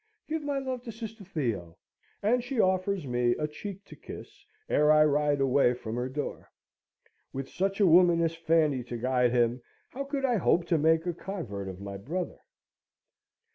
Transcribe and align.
Give 0.27 0.41
my 0.41 0.57
love 0.57 0.81
to 0.85 0.91
sister 0.91 1.23
Theo!" 1.23 1.77
And 2.23 2.43
she 2.43 2.59
offers 2.59 3.05
me 3.05 3.33
a 3.37 3.47
cheek 3.47 3.85
to 3.85 3.95
kiss, 3.95 4.47
ere 4.67 4.91
I 4.91 5.05
ride 5.05 5.39
away 5.39 5.75
from 5.75 5.95
her 5.95 6.09
door. 6.09 6.49
With 7.31 7.47
such 7.47 7.79
a 7.79 7.85
woman 7.85 8.19
as 8.21 8.33
Fanny 8.33 8.83
to 8.85 8.97
guide 8.97 9.29
him, 9.31 9.61
how 9.89 10.05
could 10.05 10.25
I 10.25 10.37
hope 10.37 10.65
to 10.69 10.79
make 10.79 11.05
a 11.05 11.13
convert 11.13 11.67
of 11.67 11.79
my 11.79 11.97
brother? 11.97 12.39